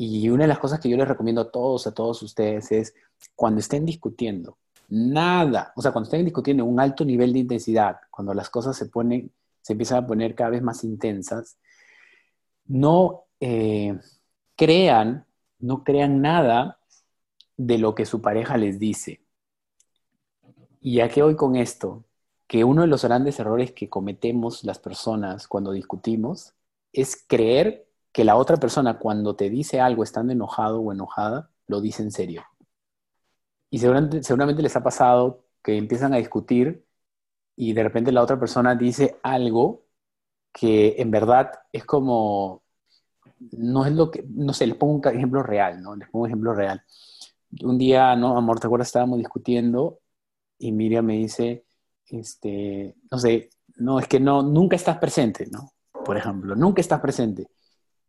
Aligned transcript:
Y 0.00 0.28
una 0.28 0.44
de 0.44 0.48
las 0.48 0.60
cosas 0.60 0.78
que 0.78 0.88
yo 0.88 0.96
les 0.96 1.08
recomiendo 1.08 1.40
a 1.40 1.50
todos, 1.50 1.88
a 1.88 1.92
todos 1.92 2.22
ustedes 2.22 2.70
es 2.70 2.94
cuando 3.34 3.58
estén 3.58 3.84
discutiendo, 3.84 4.56
nada, 4.88 5.72
o 5.74 5.82
sea, 5.82 5.90
cuando 5.90 6.06
estén 6.06 6.24
discutiendo 6.24 6.64
un 6.64 6.78
alto 6.78 7.04
nivel 7.04 7.32
de 7.32 7.40
intensidad, 7.40 7.96
cuando 8.08 8.32
las 8.32 8.48
cosas 8.48 8.76
se 8.76 8.86
ponen, 8.86 9.32
se 9.60 9.72
empiezan 9.72 10.04
a 10.04 10.06
poner 10.06 10.36
cada 10.36 10.50
vez 10.50 10.62
más 10.62 10.84
intensas, 10.84 11.58
no 12.66 13.24
eh, 13.40 13.98
crean, 14.54 15.26
no 15.58 15.82
crean 15.82 16.22
nada 16.22 16.78
de 17.56 17.78
lo 17.78 17.96
que 17.96 18.06
su 18.06 18.22
pareja 18.22 18.56
les 18.56 18.78
dice. 18.78 19.20
¿Y 20.80 21.00
a 21.00 21.08
qué 21.08 21.24
voy 21.24 21.34
con 21.34 21.56
esto? 21.56 22.04
Que 22.46 22.62
uno 22.62 22.82
de 22.82 22.86
los 22.86 23.02
grandes 23.02 23.40
errores 23.40 23.72
que 23.72 23.88
cometemos 23.88 24.62
las 24.62 24.78
personas 24.78 25.48
cuando 25.48 25.72
discutimos 25.72 26.54
es 26.92 27.16
creer 27.26 27.87
que 28.18 28.24
la 28.24 28.34
otra 28.34 28.56
persona 28.56 28.98
cuando 28.98 29.36
te 29.36 29.48
dice 29.48 29.80
algo 29.80 30.02
estando 30.02 30.32
enojado 30.32 30.80
o 30.80 30.92
enojada, 30.92 31.52
lo 31.68 31.80
dice 31.80 32.02
en 32.02 32.10
serio. 32.10 32.42
Y 33.70 33.78
seguramente, 33.78 34.24
seguramente 34.24 34.60
les 34.60 34.74
ha 34.74 34.82
pasado 34.82 35.44
que 35.62 35.76
empiezan 35.76 36.12
a 36.12 36.16
discutir 36.16 36.84
y 37.54 37.74
de 37.74 37.82
repente 37.84 38.10
la 38.10 38.20
otra 38.20 38.36
persona 38.36 38.74
dice 38.74 39.20
algo 39.22 39.84
que 40.52 40.96
en 40.98 41.12
verdad 41.12 41.52
es 41.70 41.84
como, 41.84 42.64
no 43.52 43.86
es 43.86 43.92
lo 43.92 44.10
que, 44.10 44.24
no 44.28 44.52
sé, 44.52 44.66
les 44.66 44.76
pongo 44.76 44.94
un 44.94 45.14
ejemplo 45.14 45.44
real, 45.44 45.80
¿no? 45.80 45.94
Les 45.94 46.08
pongo 46.08 46.24
un 46.24 46.30
ejemplo 46.30 46.52
real. 46.54 46.82
Un 47.62 47.78
día, 47.78 48.16
no, 48.16 48.36
amor, 48.36 48.58
¿te 48.58 48.66
acuerdas? 48.66 48.88
Estábamos 48.88 49.18
discutiendo 49.18 50.00
y 50.58 50.72
Miriam 50.72 51.04
me 51.04 51.18
dice, 51.18 51.66
este, 52.06 52.96
no 53.12 53.18
sé, 53.20 53.50
no, 53.76 54.00
es 54.00 54.08
que 54.08 54.18
no, 54.18 54.42
nunca 54.42 54.74
estás 54.74 54.98
presente, 54.98 55.46
¿no? 55.52 55.70
Por 56.04 56.16
ejemplo, 56.16 56.56
nunca 56.56 56.80
estás 56.80 57.00
presente. 57.00 57.46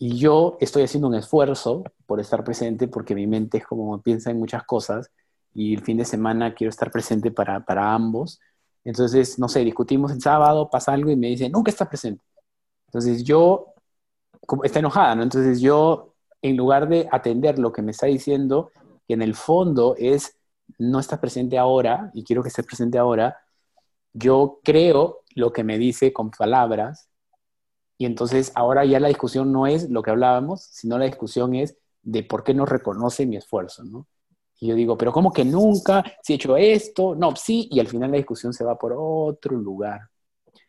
Y 0.02 0.18
yo 0.18 0.58
estoy 0.62 0.84
haciendo 0.84 1.10
un 1.10 1.16
esfuerzo 1.16 1.84
por 2.06 2.22
estar 2.22 2.46
presente 2.46 2.88
porque 2.88 3.14
mi 3.14 3.28
mente 3.28 3.58
es 3.58 3.68
como 3.68 4.02
piensa 4.02 4.32
en 4.32 4.40
muchas 4.40 4.64
cosas 4.64 5.12
y 5.54 5.74
el 5.74 5.82
fin 5.82 5.98
de 5.98 6.06
semana 6.06 6.56
quiero 6.56 6.70
estar 6.70 6.90
presente 6.90 7.32
para, 7.32 7.66
para 7.66 7.94
ambos. 7.94 8.40
Entonces, 8.86 9.38
no 9.38 9.50
sé, 9.50 9.60
discutimos 9.60 10.14
el 10.14 10.22
sábado, 10.22 10.70
pasa 10.70 10.94
algo 10.94 11.12
y 11.12 11.18
me 11.18 11.28
dice, 11.28 11.50
nunca 11.50 11.70
estás 11.70 11.90
presente. 11.90 12.24
Entonces 12.88 13.26
yo, 13.26 13.74
como, 14.48 14.64
está 14.64 14.80
enojada, 14.80 15.16
¿no? 15.16 15.24
Entonces 15.24 15.60
yo, 15.60 16.16
en 16.42 16.56
lugar 16.56 16.88
de 16.88 17.10
atender 17.12 17.60
lo 17.60 17.74
que 17.74 17.82
me 17.82 17.92
está 17.92 18.08
diciendo, 18.08 18.72
que 19.06 19.16
en 19.16 19.22
el 19.22 19.36
fondo 19.36 19.96
es, 19.98 20.38
no 20.78 21.00
estás 21.00 21.20
presente 21.20 21.58
ahora 21.58 22.10
y 22.14 22.24
quiero 22.24 22.42
que 22.42 22.48
estés 22.48 22.66
presente 22.66 22.98
ahora, 22.98 23.38
yo 24.14 24.62
creo 24.64 25.24
lo 25.36 25.52
que 25.52 25.66
me 25.66 25.78
dice 25.78 26.14
con 26.14 26.32
palabras 26.32 27.09
y 28.00 28.06
entonces 28.06 28.54
ahora 28.56 28.86
ya 28.86 28.98
la 29.02 29.10
discusión 29.10 29.52
no 29.52 29.68
es 29.68 29.90
lo 29.90 30.02
que 30.02 30.10
hablábamos, 30.10 30.64
sino 30.64 30.98
la 30.98 31.04
discusión 31.04 31.54
es 31.54 31.76
de 32.02 32.24
por 32.24 32.46
qué 32.46 32.54
no 32.54 32.66
reconoce 32.66 33.26
mi 33.26 33.36
esfuerzo, 33.36 33.84
¿no? 33.84 34.08
Y 34.62 34.68
yo 34.68 34.76
digo, 34.76 34.98
pero 34.98 35.12
¿cómo 35.12 35.34
que 35.34 35.44
nunca? 35.44 36.06
Si 36.24 36.32
he 36.32 36.36
hecho 36.38 36.56
esto, 36.56 37.14
no, 37.14 37.36
sí, 37.36 37.68
y 37.70 37.82
al 37.82 37.88
final 37.88 38.12
la 38.12 38.18
discusión 38.18 38.54
se 38.54 38.64
va 38.64 38.78
por 38.78 38.96
otro 38.98 39.58
lugar. 39.58 40.00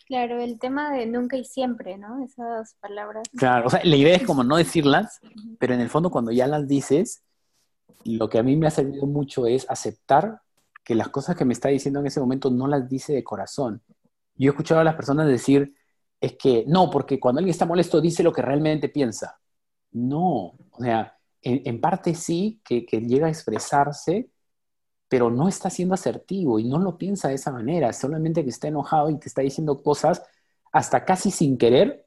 Claro, 0.06 0.40
el 0.40 0.58
tema 0.58 0.92
de 0.92 1.06
nunca 1.06 1.36
y 1.36 1.44
siempre, 1.44 1.96
¿no? 1.96 2.20
Esas 2.24 2.74
palabras. 2.80 3.28
Claro, 3.36 3.68
o 3.68 3.70
sea, 3.70 3.80
la 3.84 3.94
idea 3.94 4.16
es 4.16 4.24
como 4.24 4.42
no 4.42 4.56
decirlas, 4.56 5.20
pero 5.60 5.72
en 5.72 5.80
el 5.80 5.88
fondo 5.88 6.10
cuando 6.10 6.32
ya 6.32 6.48
las 6.48 6.66
dices, 6.66 7.22
lo 8.04 8.28
que 8.28 8.40
a 8.40 8.42
mí 8.42 8.56
me 8.56 8.66
ha 8.66 8.72
servido 8.72 9.06
mucho 9.06 9.46
es 9.46 9.70
aceptar 9.70 10.40
que 10.82 10.96
las 10.96 11.10
cosas 11.10 11.36
que 11.36 11.44
me 11.44 11.52
está 11.52 11.68
diciendo 11.68 12.00
en 12.00 12.08
ese 12.08 12.18
momento 12.18 12.50
no 12.50 12.66
las 12.66 12.88
dice 12.88 13.12
de 13.12 13.22
corazón. 13.22 13.82
Yo 14.34 14.50
he 14.50 14.52
escuchado 14.52 14.80
a 14.80 14.84
las 14.84 14.96
personas 14.96 15.28
decir, 15.28 15.76
es 16.20 16.36
que 16.36 16.64
no, 16.66 16.90
porque 16.90 17.18
cuando 17.18 17.38
alguien 17.38 17.52
está 17.52 17.66
molesto 17.66 18.00
dice 18.00 18.22
lo 18.22 18.32
que 18.32 18.42
realmente 18.42 18.88
piensa. 18.88 19.40
No, 19.92 20.54
o 20.70 20.78
sea, 20.80 21.16
en, 21.42 21.80
parte 21.80 22.14
sí 22.14 22.60
que, 22.64 22.82
llega 22.82 23.26
a 23.26 23.30
expresarse, 23.30 24.30
pero 25.08 25.30
no 25.30 25.48
está 25.48 25.70
siendo 25.70 25.94
asertivo 25.94 26.58
y 26.58 26.64
no 26.64 26.78
lo 26.78 26.98
piensa 26.98 27.28
de 27.28 27.34
esa 27.34 27.52
manera, 27.52 27.92
solamente 27.92 28.44
que 28.44 28.50
está 28.50 28.68
enojado 28.68 29.10
y 29.10 29.18
te 29.18 29.28
está 29.28 29.42
diciendo 29.42 29.82
cosas 29.82 30.22
hasta 30.72 31.04
casi 31.04 31.30
sin 31.30 31.58
querer 31.58 32.06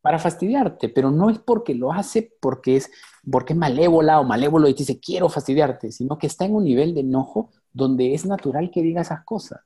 para 0.00 0.18
fastidiarte, 0.18 0.88
pero 0.88 1.10
no 1.10 1.30
es 1.30 1.38
porque 1.38 1.74
lo 1.74 1.92
hace 1.92 2.32
porque 2.40 2.76
es 2.76 2.90
porque 3.30 3.52
es 3.52 3.58
malévola 3.58 4.20
o 4.20 4.24
malévolo 4.24 4.68
y 4.68 4.74
te 4.74 4.80
dice 4.80 4.98
quiero 4.98 5.28
fastidiarte, 5.28 5.92
sino 5.92 6.18
que 6.18 6.26
está 6.26 6.46
en 6.46 6.54
un 6.54 6.64
nivel 6.64 6.94
de 6.94 7.00
enojo 7.00 7.50
donde 7.72 8.14
es 8.14 8.24
natural 8.26 8.70
que 8.70 8.82
diga 8.82 9.02
esas 9.02 9.24
cosas. 9.24 9.60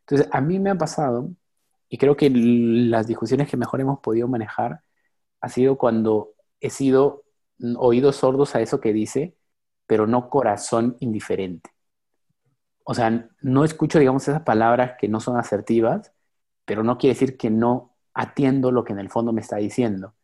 Entonces, 0.00 0.28
a 0.32 0.40
mí 0.40 0.58
me 0.58 0.70
ha 0.70 0.74
pasado 0.76 1.30
y 1.94 1.96
creo 1.96 2.16
que 2.16 2.28
las 2.28 3.06
discusiones 3.06 3.48
que 3.48 3.56
mejor 3.56 3.80
hemos 3.80 4.00
podido 4.00 4.26
manejar 4.26 4.80
ha 5.40 5.48
sido 5.48 5.78
cuando 5.78 6.32
he 6.58 6.68
sido 6.68 7.22
oídos 7.76 8.16
sordos 8.16 8.56
a 8.56 8.60
eso 8.60 8.80
que 8.80 8.92
dice, 8.92 9.36
pero 9.86 10.08
no 10.08 10.28
corazón 10.28 10.96
indiferente. 10.98 11.70
O 12.82 12.94
sea, 12.94 13.28
no 13.42 13.62
escucho, 13.62 14.00
digamos, 14.00 14.26
esas 14.26 14.42
palabras 14.42 14.96
que 14.98 15.06
no 15.06 15.20
son 15.20 15.38
asertivas, 15.38 16.12
pero 16.64 16.82
no 16.82 16.98
quiere 16.98 17.14
decir 17.14 17.36
que 17.36 17.48
no 17.48 17.94
atiendo 18.12 18.72
lo 18.72 18.82
que 18.82 18.92
en 18.92 18.98
el 18.98 19.08
fondo 19.08 19.32
me 19.32 19.42
está 19.42 19.58
diciendo. 19.58 20.16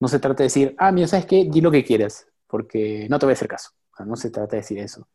No 0.00 0.08
se 0.08 0.18
trata 0.18 0.42
de 0.42 0.48
decir, 0.48 0.74
ah, 0.78 0.92
mira, 0.92 1.06
¿sabes 1.08 1.24
qué? 1.24 1.48
Di 1.50 1.62
lo 1.62 1.70
que 1.70 1.84
quieras, 1.84 2.28
porque 2.46 3.06
no 3.08 3.18
te 3.18 3.24
voy 3.24 3.32
a 3.32 3.36
hacer 3.36 3.48
caso. 3.48 3.70
no 4.04 4.16
se 4.16 4.28
trata 4.30 4.56
de 4.56 4.58
decir 4.60 4.78
eso. 4.78 5.08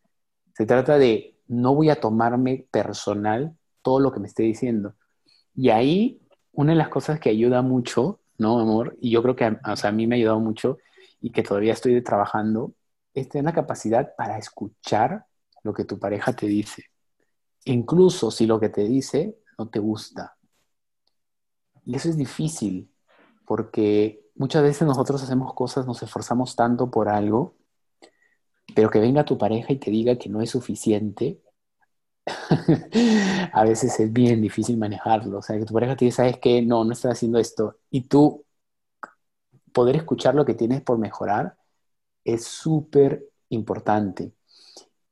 Se 0.55 0.65
trata 0.65 0.97
de, 0.97 1.37
no 1.45 1.75
voy 1.75 1.91
a 1.91 1.99
tomarme 2.01 2.65
personal 2.71 3.55
todo 3.83 3.99
lo 3.99 4.11
que 4.11 4.19
me 4.19 4.27
esté 4.27 4.41
diciendo. 4.41 4.95
Y 5.59 5.71
ahí, 5.71 6.21
una 6.53 6.71
de 6.71 6.77
las 6.77 6.87
cosas 6.87 7.19
que 7.19 7.29
ayuda 7.29 7.61
mucho, 7.61 8.21
¿no, 8.37 8.59
amor? 8.59 8.95
Y 9.01 9.11
yo 9.11 9.21
creo 9.21 9.35
que 9.35 9.43
a, 9.43 9.59
a 9.61 9.91
mí 9.91 10.07
me 10.07 10.15
ha 10.15 10.17
ayudado 10.17 10.39
mucho 10.39 10.77
y 11.19 11.31
que 11.31 11.43
todavía 11.43 11.73
estoy 11.73 12.01
trabajando, 12.01 12.71
es 13.13 13.27
tener 13.27 13.43
la 13.43 13.51
capacidad 13.51 14.15
para 14.15 14.37
escuchar 14.37 15.25
lo 15.63 15.73
que 15.73 15.83
tu 15.83 15.99
pareja 15.99 16.31
te 16.31 16.47
dice. 16.47 16.85
Incluso 17.65 18.31
si 18.31 18.45
lo 18.45 18.57
que 18.57 18.69
te 18.69 18.85
dice 18.85 19.37
no 19.57 19.67
te 19.67 19.79
gusta. 19.79 20.37
Y 21.83 21.93
eso 21.93 22.07
es 22.07 22.15
difícil, 22.15 22.89
porque 23.45 24.29
muchas 24.35 24.63
veces 24.63 24.87
nosotros 24.87 25.21
hacemos 25.21 25.53
cosas, 25.53 25.85
nos 25.85 26.01
esforzamos 26.01 26.55
tanto 26.55 26.89
por 26.89 27.09
algo, 27.09 27.57
pero 28.73 28.89
que 28.89 29.01
venga 29.01 29.25
tu 29.25 29.37
pareja 29.37 29.73
y 29.73 29.77
te 29.77 29.91
diga 29.91 30.17
que 30.17 30.29
no 30.29 30.41
es 30.41 30.51
suficiente, 30.51 31.41
a 33.53 33.63
veces 33.63 33.99
es 33.99 34.11
bien 34.11 34.41
difícil 34.41 34.77
manejarlo. 34.77 35.39
O 35.39 35.41
sea, 35.41 35.57
que 35.57 35.65
tu 35.65 35.73
pareja 35.73 35.95
te 35.95 36.05
dice, 36.05 36.17
¿sabes 36.17 36.39
qué? 36.39 36.61
No, 36.61 36.83
no 36.83 36.93
estás 36.93 37.13
haciendo 37.13 37.39
esto. 37.39 37.77
Y 37.89 38.01
tú 38.01 38.45
poder 39.73 39.95
escuchar 39.95 40.35
lo 40.35 40.45
que 40.45 40.53
tienes 40.53 40.81
por 40.81 40.97
mejorar 40.97 41.55
es 42.23 42.45
súper 42.45 43.25
importante. 43.49 44.33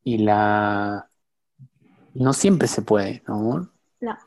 Y 0.03 0.19
la... 0.19 1.09
No 2.13 2.33
siempre 2.33 2.67
se 2.67 2.81
puede, 2.81 3.23
¿no? 3.27 3.69
No. 3.99 4.17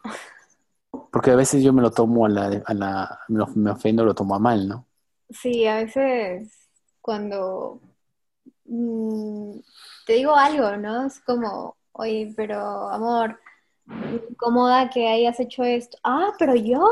Porque 1.11 1.33
a 1.33 1.37
veces 1.37 1.63
yo 1.63 1.73
me 1.73 1.83
lo 1.83 1.91
tomo 1.91 2.27
a 2.27 2.29
la... 2.29 2.63
A 2.65 2.75
la 2.75 3.21
me 3.29 3.71
ofendo, 3.71 4.05
lo 4.05 4.15
tomo 4.15 4.35
a 4.35 4.39
mal, 4.39 4.69
¿no? 4.69 4.87
Sí, 5.31 5.67
a 5.67 5.77
veces 5.77 6.69
cuando 7.01 7.81
mm, 8.65 9.59
te 10.07 10.13
digo 10.15 10.35
algo, 10.35 10.77
¿no? 10.77 11.07
Es 11.07 11.21
como, 11.21 11.77
oye, 12.01 12.33
pero 12.37 12.89
amor, 12.89 13.39
incomoda 14.31 14.91
que 14.91 15.09
hayas 15.09 15.39
hecho 15.41 15.65
esto. 15.65 15.99
Ah, 16.03 16.33
pero 16.39 16.55
yo, 16.55 16.87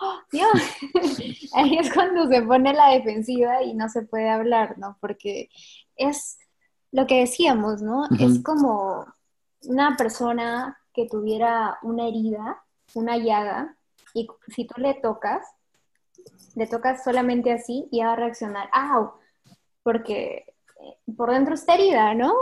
¡Oh, 0.00 0.20
Dios. 0.30 0.48
Ahí 1.54 1.76
es 1.76 1.92
cuando 1.92 2.28
se 2.28 2.42
pone 2.42 2.72
la 2.72 2.90
defensiva 2.90 3.62
y 3.62 3.74
no 3.74 3.88
se 3.88 4.02
puede 4.02 4.28
hablar, 4.28 4.78
¿no? 4.78 4.96
Porque 5.00 5.48
es 5.96 6.38
lo 6.92 7.06
que 7.06 7.20
decíamos, 7.20 7.82
¿no? 7.82 8.04
Es 8.18 8.40
como 8.42 9.06
una 9.62 9.96
persona 9.96 10.78
que 10.94 11.06
tuviera 11.08 11.78
una 11.82 12.06
herida, 12.06 12.62
una 12.94 13.16
llaga, 13.16 13.76
y 14.14 14.28
si 14.48 14.66
tú 14.66 14.80
le 14.80 14.94
tocas, 14.94 15.44
le 16.54 16.66
tocas 16.66 17.04
solamente 17.04 17.52
así 17.52 17.88
y 17.90 18.00
va 18.00 18.12
a 18.12 18.16
reaccionar, 18.16 18.68
¡au! 18.72 19.12
Porque 19.82 20.54
por 21.16 21.30
dentro 21.30 21.54
está 21.54 21.74
herida, 21.74 22.14
¿no? 22.14 22.32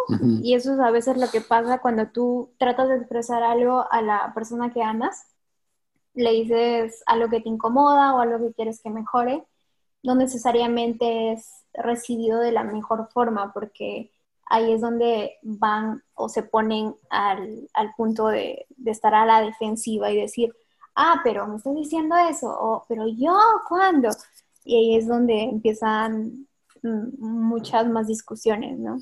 Y 0.43 0.55
eso 0.55 0.75
es 0.75 0.81
a 0.81 0.91
veces 0.91 1.17
lo 1.17 1.29
que 1.31 1.41
pasa 1.41 1.81
cuando 1.81 2.09
tú 2.09 2.51
tratas 2.59 2.89
de 2.89 2.97
expresar 2.97 3.43
algo 3.43 3.85
a 3.91 4.03
la 4.03 4.33
persona 4.35 4.73
que 4.73 4.83
amas, 4.83 5.27
le 6.15 6.33
dices 6.33 7.03
algo 7.07 7.29
que 7.29 7.41
te 7.41 7.49
incomoda 7.49 8.15
o 8.15 8.21
algo 8.21 8.39
que 8.39 8.55
quieres 8.55 8.81
que 8.83 8.91
mejore, 8.91 9.45
no 10.03 10.15
necesariamente 10.15 11.33
es 11.33 11.65
recibido 11.75 12.41
de 12.41 12.53
la 12.53 12.65
mejor 12.65 13.09
forma, 13.13 13.53
porque 13.53 14.11
ahí 14.47 14.73
es 14.73 14.81
donde 14.81 15.35
van 15.43 16.03
o 16.15 16.29
se 16.29 16.43
ponen 16.43 16.95
al, 17.11 17.69
punto 17.97 18.29
de, 18.29 18.67
de, 18.77 18.91
estar 18.91 19.15
a 19.15 19.27
la 19.27 19.41
defensiva 19.43 20.11
y 20.11 20.21
decir, 20.21 20.55
ah, 20.95 21.21
pero 21.25 21.47
me 21.47 21.57
estás 21.57 21.75
diciendo 21.75 22.17
eso, 22.17 22.49
o 22.49 22.85
pero 22.89 23.07
yo, 23.09 23.37
¿cuándo? 23.69 24.11
Y 24.65 24.77
ahí 24.77 24.97
es 24.97 25.07
donde 25.07 25.43
empiezan 25.43 26.47
muchas 26.83 27.89
más 27.89 28.07
discusiones, 28.07 28.79
¿no? 28.79 28.99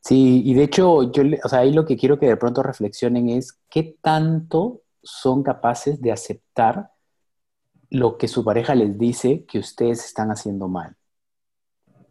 Sí, 0.00 0.42
y 0.44 0.54
de 0.54 0.64
hecho, 0.64 1.10
yo, 1.12 1.22
o 1.44 1.48
sea, 1.48 1.60
ahí 1.60 1.72
lo 1.72 1.84
que 1.84 1.96
quiero 1.96 2.18
que 2.18 2.26
de 2.26 2.36
pronto 2.36 2.62
reflexionen 2.62 3.28
es 3.28 3.58
qué 3.68 3.96
tanto 4.00 4.82
son 5.02 5.42
capaces 5.42 6.00
de 6.00 6.12
aceptar 6.12 6.92
lo 7.90 8.18
que 8.18 8.28
su 8.28 8.44
pareja 8.44 8.74
les 8.74 8.98
dice 8.98 9.44
que 9.46 9.58
ustedes 9.58 10.04
están 10.04 10.30
haciendo 10.30 10.68
mal. 10.68 10.96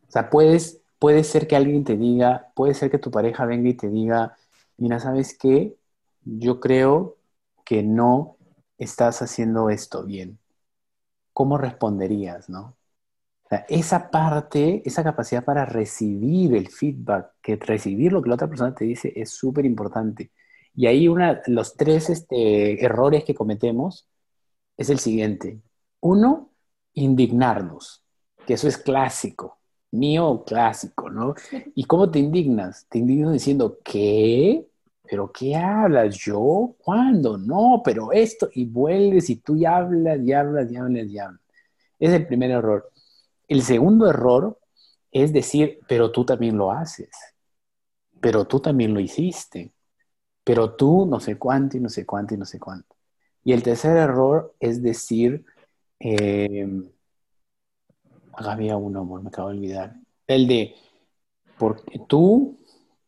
sea, 0.07 0.30
puedes, 0.30 0.81
puede 1.00 1.24
ser 1.24 1.48
que 1.48 1.56
alguien 1.56 1.83
te 1.83 1.98
diga, 1.98 2.51
puede 2.56 2.74
ser 2.74 2.90
que 2.90 3.00
tu 3.00 3.12
pareja 3.12 3.45
venga 3.45 3.69
y 3.69 3.74
te 3.74 3.90
diga, 3.90 4.38
mira, 4.78 5.00
¿sabes 5.00 5.38
qué? 5.38 5.78
Yo 6.24 6.60
creo 6.60 7.18
que 7.66 7.83
no 7.83 8.38
estás 8.78 9.22
haciendo 9.22 9.69
esto 9.69 10.04
bien. 10.04 10.40
¿Cómo 11.33 11.57
responderías, 11.57 12.50
no? 12.50 12.75
O 13.48 13.50
sea, 13.50 13.66
esa 13.70 14.12
parte, 14.12 14.82
esa 14.86 15.06
capacidad 15.06 15.44
para 15.46 15.64
recibir 15.66 16.54
el 16.54 16.68
feedback, 16.68 17.32
que 17.42 17.56
recibir 17.56 18.12
lo 18.12 18.22
que 18.22 18.28
la 18.28 18.36
otra 18.36 18.50
persona 18.50 18.76
te 18.76 18.84
dice 18.84 19.14
es 19.16 19.32
súper 19.32 19.66
importante. 19.66 20.32
Y 20.76 20.86
ahí 20.86 21.08
una, 21.08 21.42
los 21.48 21.78
tres 21.78 22.10
este, 22.10 22.84
errores 22.84 23.24
que 23.24 23.34
cometemos 23.34 24.06
es 24.76 24.90
el 24.90 25.00
siguiente. 25.00 25.62
Uno, 26.02 26.52
indignarnos, 26.94 28.04
que 28.46 28.56
eso 28.56 28.68
es 28.68 28.78
clásico, 28.78 29.60
mío 29.92 30.44
clásico, 30.46 31.10
¿no? 31.10 31.34
¿Y 31.76 31.86
cómo 31.86 32.12
te 32.12 32.20
indignas? 32.20 32.86
Te 32.90 33.00
indignas 33.00 33.32
diciendo, 33.32 33.80
¿qué? 33.82 34.68
¿Pero 35.10 35.32
qué 35.32 35.56
hablas? 35.56 36.18
¿Yo? 36.18 36.76
¿Cuándo? 36.80 37.38
No, 37.38 37.82
pero 37.84 38.12
esto, 38.12 38.50
y 38.54 38.66
vuelves 38.66 39.30
y 39.30 39.38
tú 39.38 39.56
ya 39.56 39.78
hablas, 39.78 40.20
y 40.22 40.34
hablas, 40.34 40.70
y 40.70 40.76
hablas, 40.76 41.08
y 41.08 41.18
hablas. 41.18 41.42
Es 41.98 42.12
el 42.12 42.28
primer 42.28 42.52
error. 42.52 42.92
El 43.48 43.62
segundo 43.64 44.10
error 44.10 44.60
es 45.12 45.34
decir, 45.34 45.80
pero 45.88 46.12
tú 46.12 46.26
también 46.26 46.58
lo 46.58 46.72
haces, 46.72 47.10
pero 48.20 48.46
tú 48.46 48.60
también 48.60 48.94
lo 48.94 49.00
hiciste 49.00 49.74
pero 50.48 50.76
tú 50.76 51.06
no 51.06 51.20
sé 51.20 51.38
cuánto 51.38 51.76
y 51.76 51.82
no 51.82 51.90
sé 51.90 52.06
cuánto 52.06 52.34
y 52.34 52.38
no 52.38 52.46
sé 52.46 52.58
cuánto. 52.58 52.96
Y 53.44 53.52
el 53.52 53.64
tercer 53.64 53.98
error 53.98 54.56
es 54.62 54.82
decir, 54.82 55.44
eh, 56.00 56.66
había 58.32 58.78
uno, 58.78 59.02
amor, 59.02 59.22
me 59.22 59.28
acabo 59.28 59.50
de 59.50 59.58
olvidar. 59.58 59.98
El 60.26 60.48
de, 60.48 60.74
porque 61.58 62.00
tú, 62.08 62.58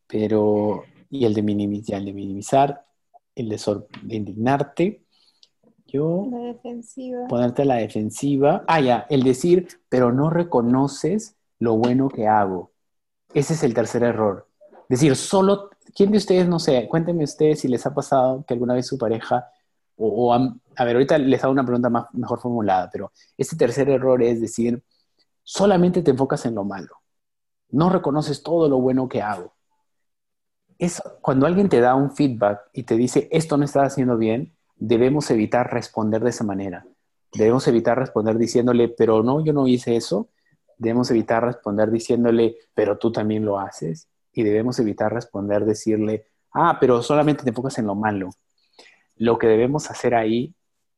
pero, 0.06 0.84
y 1.08 1.24
el 1.24 1.32
de 1.32 1.40
minimizar, 1.40 2.00
el 2.00 2.04
de 2.04 2.12
minimizar, 2.12 2.84
de 3.34 4.14
indignarte, 4.14 5.04
yo, 5.92 6.28
la 6.30 6.38
defensiva. 6.38 7.26
ponerte 7.28 7.62
a 7.62 7.64
la 7.66 7.74
defensiva. 7.76 8.64
Ah, 8.66 8.80
ya, 8.80 9.06
el 9.10 9.22
decir, 9.22 9.68
pero 9.88 10.12
no 10.12 10.30
reconoces 10.30 11.36
lo 11.58 11.76
bueno 11.76 12.08
que 12.08 12.26
hago. 12.26 12.72
Ese 13.34 13.54
es 13.54 13.62
el 13.62 13.74
tercer 13.74 14.02
error. 14.02 14.48
Decir, 14.88 15.14
solo 15.14 15.70
¿Quién 15.94 16.10
de 16.10 16.18
ustedes, 16.18 16.48
no 16.48 16.58
sé, 16.58 16.86
cuéntenme 16.88 17.24
ustedes 17.24 17.60
si 17.60 17.68
les 17.68 17.84
ha 17.86 17.94
pasado 17.94 18.44
que 18.46 18.54
alguna 18.54 18.74
vez 18.74 18.86
su 18.86 18.98
pareja, 18.98 19.50
o, 19.96 20.32
a 20.32 20.84
ver, 20.84 20.96
ahorita 20.96 21.18
les 21.18 21.42
hago 21.42 21.52
una 21.52 21.64
pregunta 21.64 21.90
más, 21.90 22.06
mejor 22.12 22.40
formulada, 22.40 22.88
pero 22.90 23.12
este 23.36 23.56
tercer 23.56 23.88
error 23.90 24.22
es 24.22 24.40
decir, 24.40 24.82
solamente 25.42 26.02
te 26.02 26.12
enfocas 26.12 26.46
en 26.46 26.54
lo 26.54 26.64
malo, 26.64 26.96
no 27.70 27.90
reconoces 27.90 28.42
todo 28.42 28.68
lo 28.68 28.80
bueno 28.80 29.08
que 29.08 29.22
hago. 29.22 29.54
Eso, 30.78 31.02
cuando 31.20 31.46
alguien 31.46 31.68
te 31.68 31.80
da 31.80 31.94
un 31.94 32.10
feedback 32.12 32.70
y 32.72 32.84
te 32.84 32.96
dice, 32.96 33.28
esto 33.30 33.56
no 33.56 33.64
está 33.64 33.82
haciendo 33.82 34.16
bien, 34.16 34.56
debemos 34.80 35.30
evitar 35.30 35.72
responder 35.72 36.22
de 36.24 36.30
esa 36.30 36.42
manera. 36.42 36.84
Debemos 37.32 37.68
evitar 37.68 37.96
responder 37.98 38.36
diciéndole, 38.36 38.88
pero 38.88 39.22
no, 39.22 39.44
yo 39.44 39.52
no 39.52 39.68
hice 39.68 39.94
eso. 39.94 40.30
Debemos 40.78 41.10
evitar 41.10 41.44
responder 41.44 41.90
diciéndole, 41.90 42.56
pero 42.74 42.98
tú 42.98 43.12
también 43.12 43.44
lo 43.44 43.60
haces 43.60 44.08
y 44.32 44.42
debemos 44.42 44.78
evitar 44.78 45.12
responder, 45.12 45.64
decirle, 45.64 46.26
ah, 46.52 46.78
pero 46.80 47.02
solamente 47.02 47.42
te 47.42 47.50
enfocas 47.50 47.78
en 47.78 47.86
lo 47.86 47.94
malo. 47.94 48.30
Lo 49.16 49.38
que 49.38 49.46
debemos 49.46 49.90
hacer 49.90 50.14
ahí 50.14 50.54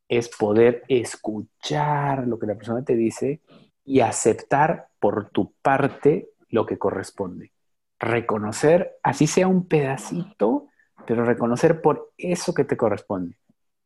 es 0.09 0.29
poder 0.29 0.85
escuchar 0.89 2.27
lo 2.27 2.39
que 2.39 2.47
la 2.47 2.55
persona 2.55 2.85
te 2.85 2.95
dice 2.95 3.41
y 3.85 4.01
aceptar 4.01 4.89
por 5.01 5.31
tu 5.31 5.53
parte 5.61 6.31
lo 6.49 6.67
que 6.67 6.79
corresponde. 6.79 7.53
Reconocer, 7.99 8.99
así 9.03 9.27
sea 9.27 9.49
un 9.49 9.67
pedacito, 9.67 10.69
pero 11.07 11.25
reconocer 11.25 11.81
por 11.81 12.13
eso 12.17 12.55
que 12.55 12.65
te 12.65 12.77
corresponde. 12.77 13.37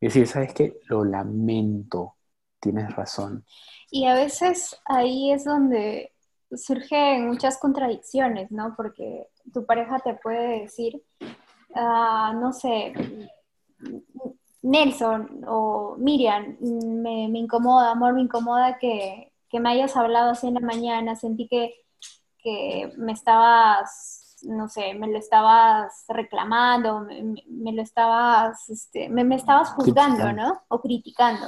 Y 0.01 0.07
decir, 0.07 0.27
¿sabes 0.27 0.53
qué? 0.55 0.79
Lo 0.89 1.05
lamento, 1.05 2.17
tienes 2.61 2.95
razón. 2.95 3.45
Y 3.91 4.07
a 4.07 4.15
veces 4.15 4.79
ahí 4.85 5.33
es 5.33 5.45
donde 5.45 6.13
surgen 6.55 7.29
muchas 7.29 7.59
contradicciones, 7.59 8.51
¿no? 8.51 8.75
Porque 8.77 9.29
tu 9.53 9.65
pareja 9.65 9.99
te 10.01 10.15
puede 10.15 10.61
decir, 10.61 11.03
ah, 11.75 12.35
no 12.35 12.53
sé, 12.53 12.93
Nelson 14.63 15.45
o 15.47 15.97
Miriam, 15.99 16.57
me, 16.61 17.39
incomoda, 17.39 17.93
amor, 17.93 18.15
me 18.15 18.23
incomoda 18.23 18.79
que, 18.79 19.33
me 19.53 19.71
hayas 19.71 19.97
hablado 19.97 20.33
así 20.33 20.49
en 20.49 20.55
la 20.55 20.61
mañana, 20.61 21.17
sentí 21.17 21.49
que, 21.49 21.75
me 22.97 23.13
estabas, 23.13 24.26
no 24.43 24.69
sé, 24.69 24.95
me 24.95 25.09
lo 25.09 25.19
estabas 25.19 26.05
reclamando, 26.09 27.07
me, 27.49 27.73
lo 27.73 27.83
estabas, 27.83 28.69
este, 28.69 29.09
me, 29.09 29.25
me 29.25 29.37
estabas 29.37 29.71
juzgando, 29.71 30.33
¿no? 30.33 30.63
O 30.69 30.81
criticando. 30.81 31.47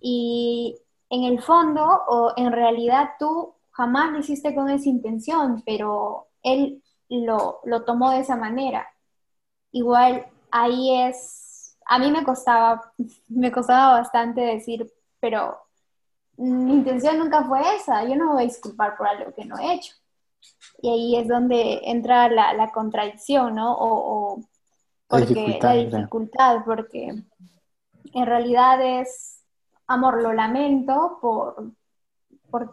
Y 0.00 0.76
en 1.10 1.24
el 1.24 1.42
fondo, 1.42 1.84
o 2.08 2.32
en 2.36 2.52
realidad 2.52 3.10
tú 3.18 3.54
jamás 3.72 4.12
lo 4.12 4.18
hiciste 4.18 4.54
con 4.54 4.70
esa 4.70 4.88
intención, 4.88 5.62
pero 5.66 6.28
él 6.42 6.82
lo, 7.08 7.60
tomó 7.84 8.10
de 8.10 8.20
esa 8.20 8.36
manera. 8.36 8.86
Igual 9.72 10.26
ahí 10.50 11.02
es, 11.02 11.76
a 11.86 11.98
mí 11.98 12.10
me 12.10 12.24
costaba, 12.24 12.92
me 13.28 13.50
costaba 13.52 14.00
bastante 14.00 14.40
decir, 14.40 14.90
pero 15.20 15.58
mi 16.36 16.72
intención 16.72 17.18
nunca 17.18 17.44
fue 17.44 17.60
esa, 17.76 18.04
yo 18.04 18.16
no 18.16 18.26
me 18.26 18.32
voy 18.34 18.42
a 18.44 18.46
disculpar 18.46 18.96
por 18.96 19.06
algo 19.06 19.34
que 19.34 19.44
no 19.44 19.58
he 19.58 19.74
hecho. 19.74 19.94
Y 20.82 20.88
ahí 20.90 21.16
es 21.16 21.28
donde 21.28 21.80
entra 21.84 22.28
la, 22.28 22.70
contradicción, 22.72 23.54
¿no? 23.54 23.76
O, 23.78 24.42
porque 25.06 25.58
la 25.60 25.72
dificultad, 25.74 26.64
porque 26.64 27.14
en 28.14 28.26
realidad 28.26 28.80
es, 29.00 29.42
amor, 29.86 30.22
lo 30.22 30.32
lamento 30.32 31.18
por, 31.20 31.72
por 32.50 32.72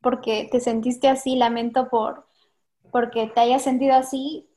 porque 0.00 0.48
te 0.50 0.60
sentiste 0.60 1.08
así, 1.08 1.36
lamento 1.36 1.88
por 1.88 2.24
porque 2.90 3.26
te 3.28 3.40
hayas 3.40 3.62
sentido 3.62 3.94
así, 3.94 4.48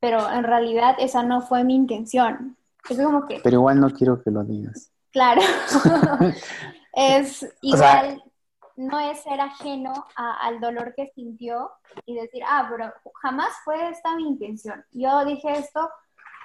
pero 0.00 0.30
en 0.30 0.44
realidad 0.44 0.96
esa 0.98 1.22
no 1.22 1.40
fue 1.42 1.64
mi 1.64 1.74
intención. 1.74 2.56
Es 2.88 2.98
como 2.98 3.26
que... 3.26 3.40
Pero 3.42 3.56
igual 3.56 3.80
no 3.80 3.90
quiero 3.90 4.22
que 4.22 4.30
lo 4.30 4.44
digas. 4.44 4.92
Claro. 5.10 5.40
es 6.92 7.46
igual, 7.62 8.22
no 8.78 8.98
es 9.00 9.22
ser 9.22 9.40
ajeno 9.40 9.92
al 10.16 10.60
dolor 10.60 10.94
que 10.94 11.08
sintió 11.14 11.70
y 12.06 12.14
decir, 12.14 12.42
ah, 12.46 12.68
pero 12.70 12.92
jamás 13.22 13.50
fue 13.64 13.90
esta 13.90 14.14
mi 14.16 14.26
intención. 14.26 14.84
Yo 14.92 15.24
dije 15.24 15.50
esto 15.50 15.88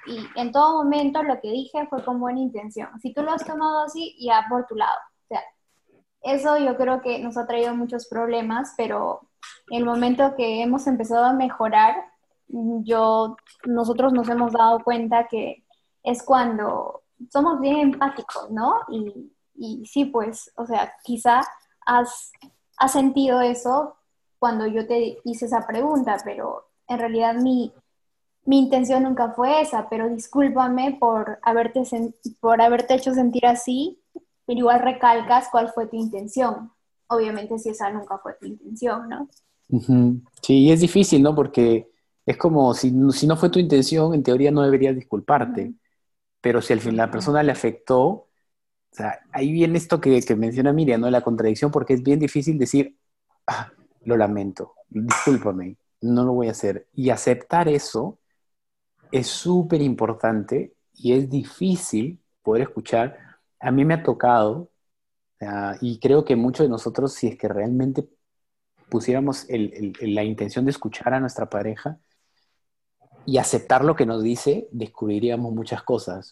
y 0.06 0.28
en 0.36 0.52
todo 0.52 0.84
momento 0.84 1.24
lo 1.24 1.40
que 1.40 1.50
dije 1.50 1.88
fue 1.88 2.04
con 2.04 2.20
buena 2.20 2.40
intención. 2.40 2.90
Si 3.00 3.14
tú 3.14 3.22
lo 3.24 3.32
has 3.32 3.46
tomado 3.46 3.84
así, 3.84 4.16
ya 4.20 4.46
por 4.50 4.66
tu 4.66 4.76
lado 4.76 5.00
eso 6.24 6.58
yo 6.58 6.76
creo 6.78 7.02
que 7.02 7.20
nos 7.20 7.38
ha 7.38 7.46
traído 7.46 7.76
muchos 7.76 8.08
problemas, 8.08 8.74
pero 8.78 9.28
el 9.70 9.86
momento 9.86 10.36
que 10.36 10.62
hemos 10.62 10.88
empezado 10.88 11.26
a 11.26 11.34
mejorar, 11.34 11.96
yo, 12.48 13.36
nosotros 13.66 14.14
nos 14.14 14.30
hemos 14.30 14.54
dado 14.54 14.80
cuenta 14.84 15.28
que 15.28 15.64
es 16.02 16.24
cuando 16.24 17.04
somos 17.30 17.60
bien 17.60 17.80
empáticos, 17.80 18.50
¿no? 18.52 18.76
Y, 18.90 19.32
y 19.56 19.86
sí, 19.86 20.06
pues, 20.06 20.52
o 20.56 20.66
sea, 20.66 20.94
quizá 21.04 21.42
has, 21.86 22.32
has 22.78 22.92
sentido 22.92 23.42
eso 23.42 23.96
cuando 24.40 24.68
yo 24.68 24.88
te 24.88 25.20
hice 25.24 25.46
esa 25.46 25.66
pregunta, 25.66 26.18
pero 26.24 26.68
en 26.88 27.00
realidad 27.00 27.36
mi, 27.36 27.74
mi 28.46 28.60
intención 28.60 29.04
nunca 29.04 29.32
fue 29.32 29.62
esa, 29.62 29.90
pero 29.90 30.10
discúlpame 30.10 30.98
por 31.00 31.40
haberte, 31.42 31.84
por 32.40 32.62
haberte 32.62 32.96
hecho 32.96 33.14
sentir 33.14 33.46
así 33.46 34.04
pero 34.46 34.60
igual 34.60 34.82
recalcas 34.82 35.48
cuál 35.52 35.70
fue 35.70 35.88
tu 35.88 35.96
intención. 35.96 36.72
Obviamente 37.08 37.58
si 37.60 37.70
esa 37.70 37.92
nunca 37.92 38.18
fue 38.18 38.34
tu 38.40 38.46
intención, 38.46 39.10
¿no? 39.10 39.30
Sí, 40.42 40.66
y 40.66 40.72
es 40.72 40.82
difícil, 40.82 41.22
¿no? 41.24 41.34
Porque 41.34 41.90
es 42.26 42.38
como 42.38 42.74
si, 42.74 42.94
si, 43.12 43.28
no 43.28 43.38
fue 43.38 43.50
tu 43.50 43.60
intención, 43.60 44.14
en 44.14 44.24
teoría 44.24 44.52
no 44.52 44.62
deberías 44.62 44.96
disculparte. 44.96 45.74
Pero 46.42 46.62
si 46.62 46.74
al 46.74 46.82
fin 46.82 46.98
la 46.98 47.10
persona 47.10 47.42
le 47.42 47.52
afectó, 47.52 48.28
o 48.94 48.96
sea, 48.96 49.20
ahí 49.32 49.52
viene 49.52 49.78
esto 49.78 50.00
que, 50.00 50.22
menciona 50.38 50.72
Miriam, 50.72 51.02
¿no? 51.02 51.10
La 51.10 51.22
contradicción, 51.22 51.72
porque 51.72 51.94
es 51.96 52.04
bien 52.04 52.20
difícil 52.20 52.60
decir, 52.60 52.96
ah, 53.48 53.72
lo 54.06 54.16
lamento, 54.18 54.76
discúlpame, 54.90 55.78
no 56.02 56.24
lo 56.24 56.34
voy 56.34 56.48
a 56.48 56.52
hacer. 56.52 56.88
Y 56.94 57.10
aceptar 57.10 57.68
eso 57.68 58.20
es 59.12 59.28
súper 59.28 59.82
importante 59.82 60.74
y 60.94 61.14
es 61.14 61.30
difícil 61.30 62.20
poder 62.44 62.64
escuchar 62.64 63.18
a 63.64 63.72
mí 63.72 63.86
me 63.86 63.94
ha 63.94 64.04
tocado, 64.04 64.70
y 65.82 66.00
creo 66.00 66.24
que 66.24 66.36
muchos 66.36 66.66
de 66.66 66.70
nosotros, 66.70 67.14
si 67.14 67.28
es 67.28 67.38
que 67.38 67.48
realmente 67.48 68.08
pusiéramos 68.90 69.48
la 69.50 70.24
intención 70.24 70.66
de 70.66 70.72
escuchar 70.72 71.14
a 71.14 71.20
nuestra 71.20 71.50
pareja 71.50 71.98
y 73.26 73.38
aceptar 73.38 73.84
lo 73.84 73.96
que 73.96 74.06
nos 74.06 74.22
dice, 74.22 74.68
descubriríamos 74.72 75.54
muchas 75.54 75.82
cosas. 75.84 76.22